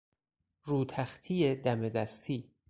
روتختی 0.63 1.55
دم 1.55 1.89
دستی 1.89 2.51